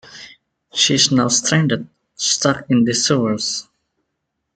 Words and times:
She 0.73 0.95
is 0.95 1.11
now 1.11 1.27
stranded, 1.27 1.87
stuck 2.15 2.67
in 2.71 2.85
the 2.85 2.93
sewers. 2.95 3.67